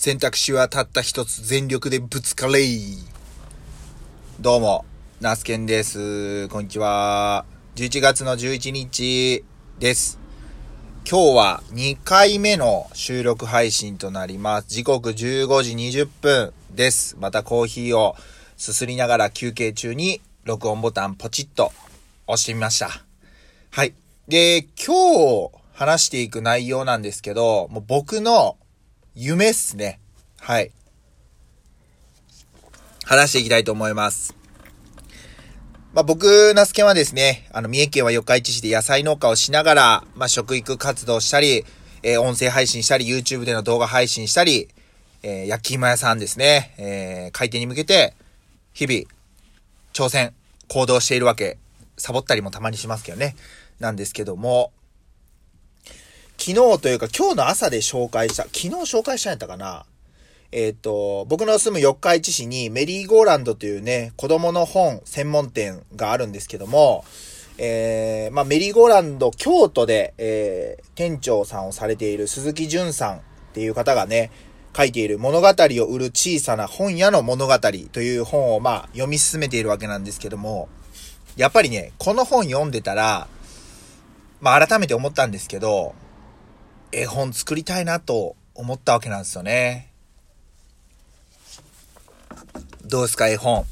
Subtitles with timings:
[0.00, 2.64] 選択肢はたった一つ全力でぶつかれ
[4.38, 4.84] どうも、
[5.20, 6.46] ナスケンです。
[6.50, 7.44] こんにちは。
[7.74, 9.44] 11月の11日
[9.80, 10.20] です。
[11.04, 14.68] 今日は2回目の収録配信となります。
[14.68, 17.16] 時刻15時20分です。
[17.18, 18.14] またコーヒーを
[18.56, 21.72] すすりながら休憩中に録音ボタンポチッと
[22.28, 22.88] 押してみました。
[23.70, 23.94] はい。
[24.28, 28.56] で、今日話していく内容なんですけど、もう僕の
[29.20, 29.98] 夢っすね。
[30.38, 30.70] はい。
[33.04, 34.36] 話していきたいと思います。
[35.92, 41.64] まあ、僕、ナスケはですね、あの、三重県は四日市市で野菜農家をしながら、まあ、食育活動したり、
[42.04, 44.68] えー、音声配信したり、YouTube での動画配信したり、
[45.24, 48.14] えー、焼き芋屋さんですね、えー、開店に向けて、
[48.72, 49.00] 日々、
[49.92, 50.32] 挑戦、
[50.68, 51.58] 行動しているわけ、
[51.96, 53.34] サボったりもたまにしますけどね、
[53.80, 54.70] なんですけども、
[56.48, 59.84] 昨日というか今日の朝で紹介した、昨日紹介したんやったかな？
[60.50, 67.04] えっ、ー、と、僕の住む四日市市にメリーゴーランドというね、子供の本専門店があるんですけども、
[67.58, 73.20] えー、まあ、メリーゴーランド京都で、えー、店長さんをされている鈴木淳さんっ
[73.52, 74.30] ていう方がね、
[74.74, 75.52] 書いている物語を
[75.84, 80.70] 売る小さな本屋の物語という本をまあ読み進めているわけなんですけども、
[81.36, 83.28] やっぱりね、この本読んでたら、
[84.40, 85.94] まあ改めて思ったんですけど、
[86.92, 89.92] 絵本作りたいなと思ったわけなんですよね。
[92.84, 93.64] どうですか、絵本？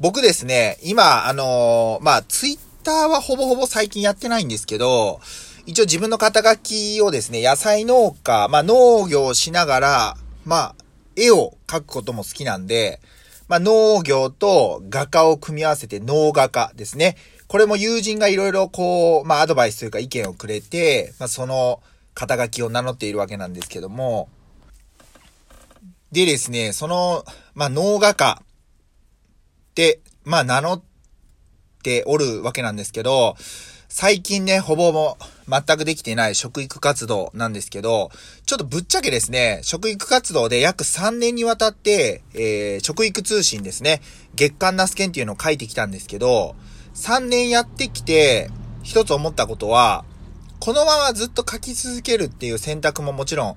[0.00, 5.20] 僕ですね、今、あのー、まあ、ツイッターはほぼほぼ最近やってないんですけど、
[5.66, 10.74] 一応自分の肩書きをですね、野菜農家、まあ、農業をしながら、まあ、
[11.16, 13.00] 絵を描くことも好きなんで、
[13.48, 17.16] まあ、農業と画家を組み合わせて農画家ですね。
[17.48, 21.82] これも友人がいろいろこう、まあ、アドバイスというか意見をくれて、まあ、その、
[22.18, 24.28] 肩書きを名乗っているわけなんですけども、
[26.10, 30.82] でですね、その、まあ、脳画家って、まあ、名乗っ
[31.84, 33.36] ておるわけなんですけど、
[33.88, 35.16] 最近ね、ほぼも
[35.48, 38.10] 全くできてない食育活動なんですけど、
[38.44, 44.02] ちょっとぶっちゃけですね、食育活動で約3年にわたって、えー、食育通信ですね、
[44.34, 46.56] 月刊ナスケンっていうのを書いてきたんですけど、
[46.96, 48.50] 3年やってきて、
[48.82, 50.04] 一つ思ったことは、
[50.60, 53.56] このままずっと書き続けるっていう選択ももちろん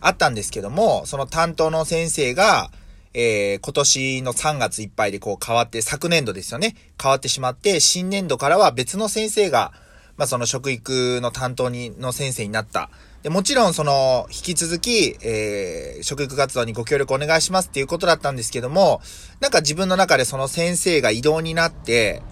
[0.00, 2.70] あったんですけども、その担当の先生が、
[3.14, 6.74] えー、今年の3月いっぱいでこう変わって、昨年度ですよね。
[7.00, 9.72] 変わってしまって、新年度からは別の先生が、
[10.16, 12.90] まあ、その食育の担当に、の先生になった。
[13.22, 19.00] で、もちろんその、引き続き、えー、食育活動にご協力お願いしますっていうことだったんですけども、
[19.40, 22.22] なんか自分の中でその先生が異動になって、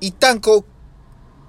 [0.00, 0.64] 一旦こう、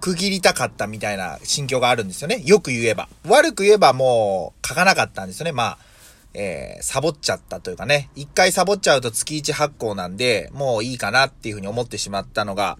[0.05, 2.43] 区切りたかったみたいな心境があるんですよね。
[2.45, 3.09] よく言えば。
[3.27, 5.51] 悪く言えばもう書かなかったんですよね。
[5.51, 5.77] まあ、
[6.35, 8.11] えー、サボっちゃったというかね。
[8.15, 12.77] 一回サボっちゃうと月1発行なんで、もういいかなっていうふうに思ってしまったのが、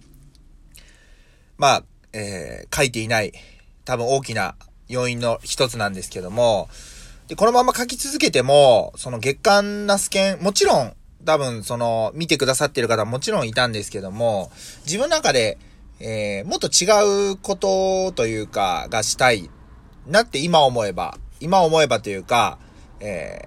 [1.57, 3.33] まあ、えー、書いていない、
[3.85, 4.53] 多分大きな
[4.87, 6.69] 要因の一つなんですけども、
[7.27, 10.93] で、このまま書き続けても、その月刊ナスケン、もちろん、
[11.25, 14.51] 多分その、見てくださってる方もちろんいたんですけども、
[14.85, 15.57] 自分の中で、
[15.99, 19.49] えー、もっと違うことというか、がしたい
[20.07, 22.59] なって今思えば、今思えばというか、
[22.99, 23.39] え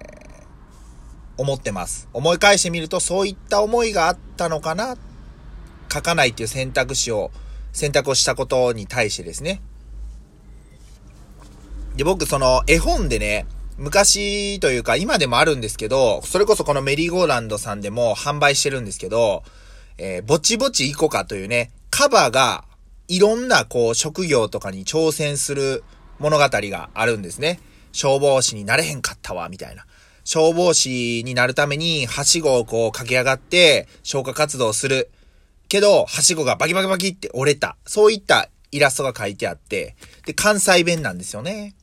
[1.37, 2.09] ー、思ってます。
[2.13, 4.97] 思い返してみると、そういった思いがあったのかな
[5.91, 7.31] 書かないっていう選択肢を、
[7.71, 9.61] 選択をしたことに対してですね。
[11.95, 13.45] で、僕、その、絵本でね、
[13.79, 19.43] 昔というか今でもあるんですけど、それこそこのメリーゴーランドさんでも販売してるんですけど、
[19.97, 22.65] えー、ぼちぼちいこかというね、カバが
[23.07, 25.83] いろんなこう職業とかに挑戦する
[26.19, 27.59] 物語があるんですね。
[27.91, 29.85] 消防士になれへんかったわ、みたいな。
[30.23, 35.09] 消防士になるために、はしごをこう駆け上がって消火活動する。
[35.67, 37.77] けど、はしごがバキバキバキって折れた。
[37.85, 39.95] そういったイラストが書いてあって、
[40.25, 41.73] で、関西弁なんですよね。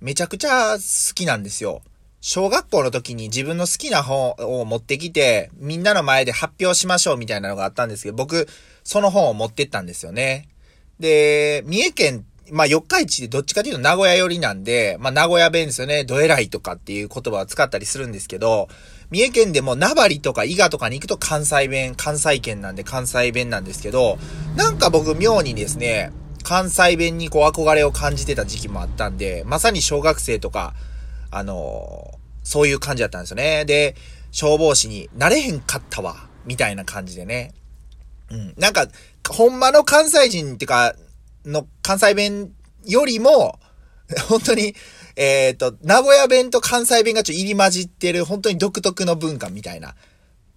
[0.00, 1.82] めちゃくちゃ好きなんですよ。
[2.24, 8.46] 小学校の時に自分の好きな本を持ってきて、みんなの前で発表しましょうみたいなのがあったんですけど、僕、
[8.84, 10.48] その本を持ってったんですよね。
[11.00, 16.04] で、三重県、まあ、四日市でどっちかというと名古屋寄りなんで、まあ、名古屋弁ですよね。
[16.04, 18.68] どえらいとかっていう言葉を使ったりするんですけど、
[19.10, 24.16] 三重県でも名張とか伊賀とかに行くと関西弁、関西圏なんで関西弁なんですけど、
[24.54, 26.12] なんか僕妙にですね、
[26.44, 30.74] 関西弁にこう憧れを感じてた時期もあったんで、まさに小学生とか、
[31.32, 33.64] あの、そういう感じだったんですよね。
[33.64, 33.96] で、
[34.30, 37.52] 消防士になれへんかったわ、みたいな感じでね。
[38.30, 38.54] うん。
[38.58, 38.86] なんか、
[39.28, 40.94] ほんまの関西人ってか、
[41.44, 42.52] の関西弁
[42.84, 43.58] よりも、
[44.28, 44.74] 本当に、
[45.16, 49.94] えっ、ー、と、名古屋弁と関西弁がちょっと入り混じってる、本当に独特の文化みたいな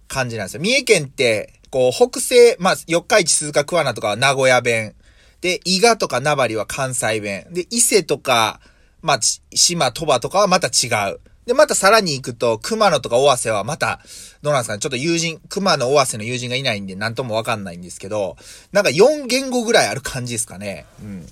[0.08, 0.60] 感じなんですよ。
[0.60, 4.94] 三重県って、こう、北西、まあ、四日市鈴鹿桑名とかは名古屋弁。
[5.40, 7.46] で、伊賀とか名張は関西弁。
[7.50, 8.60] で、伊勢とか、
[9.06, 9.20] まあ、
[9.54, 11.20] 島、鳥羽とかはまた違う。
[11.46, 14.00] で、またさらに行くと、熊野とか尾鷲はまた、
[14.42, 18.36] どうなんですかねちょっと友人、熊野尾鷲の友人がいないんで、なんともわかんないんですけど、
[18.72, 20.86] なんか4言語ぐらいある感じですかね。
[21.00, 21.26] うん。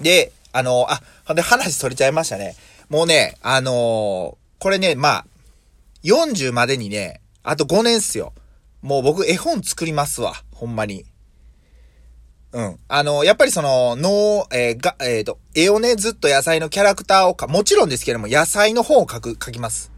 [0.00, 2.56] で、あの、あ、ほんで話それちゃいましたね。
[2.88, 5.26] もうね、あのー、これね、まあ、
[6.02, 8.32] 40までにね、あと5年っすよ。
[8.82, 10.34] もう僕絵本作りますわ。
[10.52, 11.04] ほんまに。
[12.52, 12.78] うん。
[12.88, 19.92] あの、やっぱりその、の、えー、が、えっ、ー、と、絵をね、ずっと野菜のキャラクターをか、もちろんですけれども、野菜の本を書く、書きます。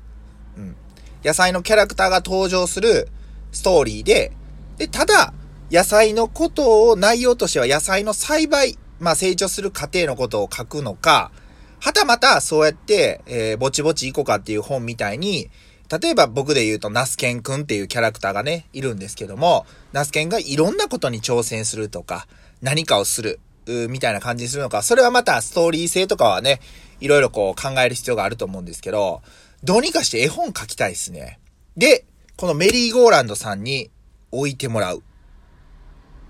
[0.56, 0.76] うん。
[1.24, 3.08] 野菜のキャラクターが登場する
[3.52, 4.32] ストーリーで、
[4.78, 5.32] で、ただ、
[5.70, 11.30] 野菜のことを、内容としては野菜の栽培、まあ成長する過程のことを書くのか、
[11.78, 15.50] はたまたそうやって、えー、ぼちぼちいこうかっていう本みたいに、
[15.90, 22.28] 例えば僕で言うと、ナスケンくんっていうキャラクターがね、いるんですけども、ナスケンがいろんなことに挑戦するとか、
[22.62, 26.60] 何かをする、みたいな感じにするのか、それはまたストーリー性とかはね、
[27.00, 29.22] いろいろこう考える必要があると思うんですけど、
[29.64, 31.40] どうにかして絵本書きたいですね。
[31.76, 32.04] で、
[32.36, 33.90] このメリーゴーランドさんに
[34.30, 35.02] 置いてもらう。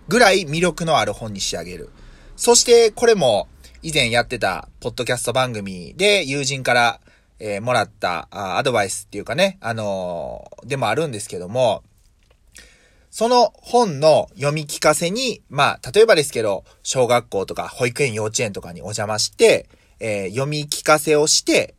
[0.08, 1.90] ぐらい魅力のある本に仕上げる。
[2.36, 3.46] そしてこれも
[3.82, 7.00] 以前やってたポッドキャスト番組で友人から、
[7.40, 11.82] えー、もらったあアドバイスっていうかね、あのー、でもあるんですけども、
[13.10, 21.74] その本の読み聞かせに、まあ、例えばですけど、小学校とか保育園幼稚園とかにお邪魔して、えー、読み聞かせをして、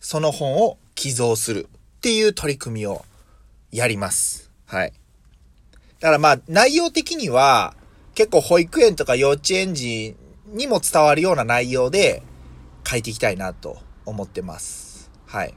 [0.00, 1.68] その本を寄贈する
[1.98, 3.04] っていう取り組みを
[3.70, 4.50] やります。
[4.64, 4.92] はい。
[6.00, 7.74] だからまあ、内容的には、
[8.14, 10.16] 結構保育園とか幼稚園児
[10.46, 12.22] にも伝わるような内容で
[12.86, 15.10] 書いていきたいなと思ってます。
[15.26, 15.54] はい。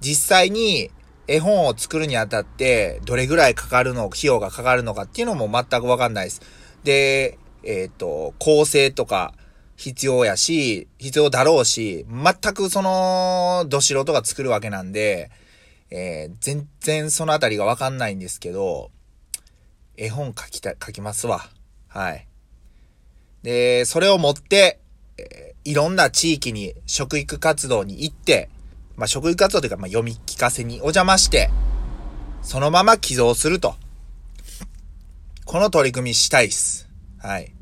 [0.00, 0.90] 実際に
[1.26, 6.40] 絵本を作るにあたってどれぐらいかかるの、費用がかかるのかっていうのも全くわかんないです。
[6.82, 9.34] で、えっ、ー、と、構成とか
[9.76, 15.30] 必要やし、必要だろうし、全くその、ど素人が作るわけなんで、
[15.90, 18.90] えー、全然そのあたりがわかんないんですけど、
[19.96, 21.48] 絵本書きた、書きますわ。
[21.88, 22.26] はい。
[23.42, 24.80] で、それを持って、
[25.18, 28.48] えー、いろんな地域に食育活動に行って、
[28.96, 31.50] まあ、食育活動というか、まあ、読み聞かせにお邪魔して、
[32.42, 33.74] そのまま寄贈すると。
[35.44, 36.88] この取り組みしたいっす。
[37.18, 37.52] はい。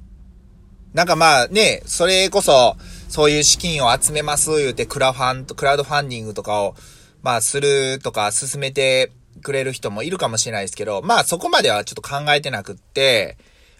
[0.94, 2.76] なんかまあね、それこそ、
[3.08, 6.76] そういう資金を集めます言うて、クラファン、クラウドファンディングとかを、
[7.22, 9.10] まあするとか進めて
[9.42, 13.38] くれる人もいるかもしれないですけど、まあそこまではちょっと考えてなくって、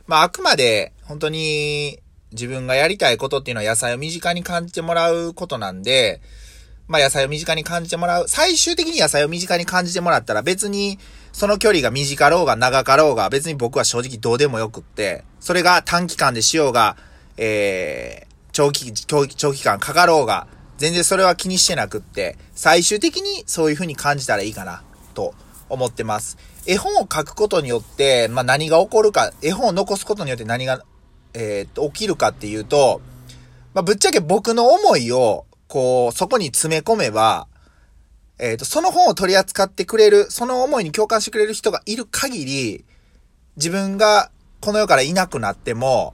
[0.09, 2.01] まあ、あくまで、本当に、
[2.33, 6.21] 自分がやりたいことっていうのは野菜を身近に感じてもらうことなんで、
[6.89, 8.29] まあ、野菜を身近に感じてもらう。
[8.29, 10.99] 最終的に野菜を身近に感じてもらったら別に、
[11.33, 16.97] その距離が短ろうが長かろうが、別に僕は正直どうでもよくって、それが短期間でしようが、
[17.37, 20.49] えー、長期、長期、長期間かかろうが、
[20.79, 24.83] 全然それは気にしてなくって、最終的にそういう風に感じたらいいかな、
[25.15, 25.35] と
[25.69, 26.39] 思ってます。
[26.67, 30.85] 絵本を書くことによって、まあ、何が起こるか、絵本を残すことによって何が、
[31.41, 33.01] えー、っと、起きるかっていうと、
[33.73, 37.47] まあ、ぶっちゃけ僕の思いを、こう、そこに詰め込めば、
[38.41, 42.85] え、っと、その本を取り扱ってくれる、その思いに共感してくれる人がいる限り、
[43.57, 46.13] 自分がこの世からいなくなっても、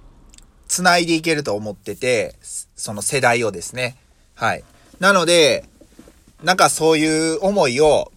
[0.68, 2.36] 繋いでいけると思ってて、
[2.76, 3.96] その世代をですね。
[4.34, 4.64] はい。
[5.00, 5.64] なので、
[6.42, 8.12] なんかそういう思いを、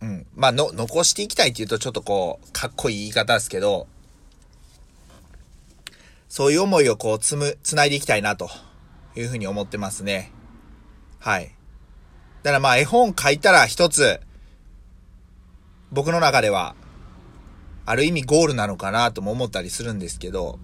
[0.00, 0.26] うん。
[0.34, 3.88] まあ、の、残していきたいって言うとちょっとこう、かっこいい言い方ですけど、
[6.34, 8.50] そういう思いをこう、つむ、繋いでいきたいなと
[9.14, 10.32] いうふうに思ってますね。
[11.20, 11.54] はい。
[12.42, 14.18] だからまあ、絵本書いたら一つ、
[15.92, 16.74] 僕の中では、
[17.86, 20.58] ある意味ゴールなのかなとも思ったりするんですけど、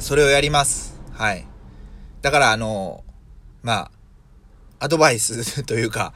[0.00, 1.00] それをやります。
[1.12, 1.46] はい。
[2.20, 3.04] だからあの、
[3.62, 3.92] ま
[4.80, 6.14] あ、アドバイスというか、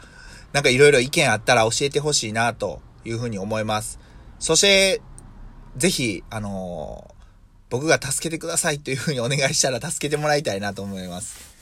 [0.52, 4.00] なんかいろいろ意見あったら教えてほしいなというふうに思います。
[4.40, 5.00] そして、
[5.76, 7.12] ぜひ、あの、
[7.68, 11.56] 僕が助けてくださいというふうにお願いしたら助けてもらいたいなと思います。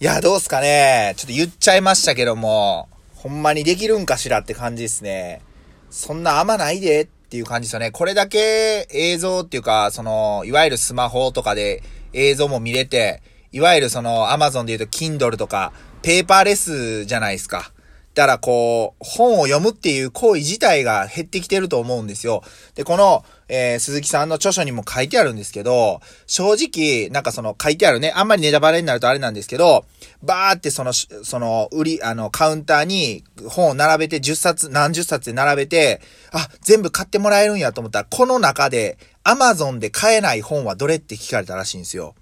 [0.00, 1.14] いや、どうすかね。
[1.16, 5.42] ちょっと言っちゃいましたけども、ほんまにできるんかしらって感じですね。
[5.90, 7.90] そんなあまないでっていう感じですよね。
[7.90, 17.71] これだけ映像っていうか、その、いわゆるスマホとかで映像も見れて、いわゆるその Amazon で言うと Kindle とか、ペーパーレスじゃないですか。
[18.14, 22.42] だからこう、本を読むっていう行為自体が減ってきてると思うんですよ。
[22.74, 29.86] で、この、えー、鈴木さんの著書にも書いてあるんですけど、正直、なんかその書いてあるね、あんまりネタバレになるとあれなんですけど、
[30.22, 36.02] バーってその、その、売り、あの、カウンターに本を並べて10冊、何十冊で並べて、
[36.32, 42.14] あ、全部買ってもらえるんやと思ったら、この中で、アマゾンで買えない本はどれって聞かれたらしいんですよ。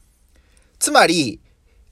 [0.78, 1.40] つまり、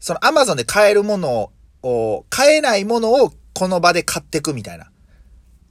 [0.00, 1.50] そのアマゾンで買えるもの
[1.82, 4.88] を、買えないものをこの場で買ってくみたいな。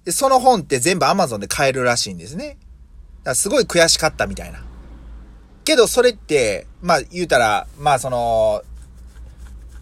[0.03, 2.47] で、その本って全部 Amazon で買えるらしいんですね。
[2.49, 2.59] だか
[3.29, 4.61] らすごい悔しかったみたいな。
[5.63, 8.61] けどそれって、まあ言うたら、まあその、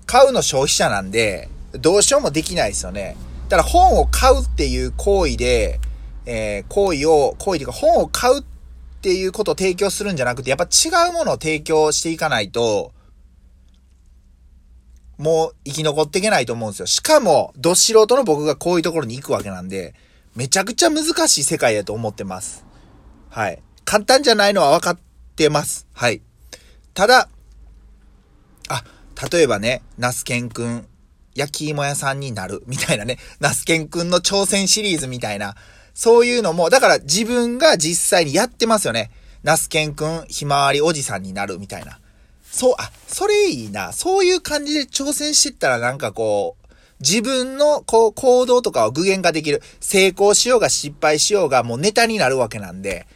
[0.05, 3.17] 買うの消費者なんで、どうしようもできないですよね。
[3.49, 5.79] だから本を買うっていう行為で、
[6.27, 8.43] えー、行為を、行為というか本を買うっ
[9.01, 12.93] ていうことを提供するんじゃなくて、やっぱ違うものを提供していかないと、
[15.17, 16.85] もう生き残っていけないと思うんですよ。
[16.87, 19.93] しかも、ど素人の僕がこういうところに行くわけなんで、
[20.35, 22.65] めちゃくちゃ難しい世界だと思ってます。
[23.29, 23.61] はい。
[23.85, 24.99] 簡単じゃないのは分かっ
[25.35, 25.87] てます。
[25.93, 26.21] はい。
[26.93, 27.29] ただ、
[28.67, 28.83] あ、
[29.31, 30.87] 例えばね、ナスケンくん、
[31.35, 35.55] 焼き芋屋さんになる、みたいなね、ナスケンくんの挑戦シリーズみたいな、
[35.93, 39.11] そういうのも、だから自分が実際にやってますよね。
[39.43, 41.99] ナスケンくん、ひまわりおじさんになる、みたいな。
[42.55, 43.91] そう、あ、それいいな。
[43.91, 49.61] そういう感じで挑戦してったらなんかこう、自分のこう行動とかを具現化できる。
[49.81, 53.07] 成功しようが失敗しようがもうネタになるわけなんで、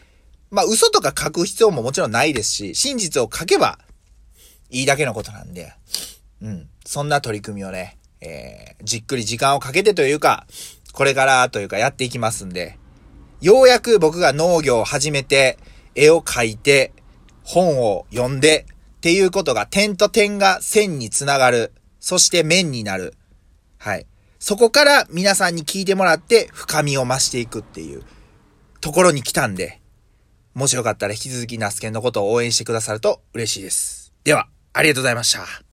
[0.51, 3.79] まあ嘘とか書く必要ももちろんないですし、真実を書けば
[4.69, 5.71] いいだけのことなんで、
[6.41, 6.67] うん。
[6.85, 10.47] そんな取り組みをね、えー、じっくり時間をかけてというか、
[10.91, 12.77] これからというかやっていきますんで、
[13.39, 15.57] ようやく僕が農業を始めて、
[15.95, 16.91] 絵を描いて、
[17.43, 18.65] 本を読んで、
[18.99, 21.71] っていうことが点と点が線につながる。
[22.01, 23.13] そして面になる。
[23.77, 24.05] はい。
[24.39, 28.03] そこから皆さんに聞いてもらって深みを増していくっていう
[28.81, 29.79] ところに来たんで、
[30.53, 34.11] もしよかったら引き続きナスケンのことを応援してくださると嬉しいです。
[34.25, 35.63] では、ありがとうございました。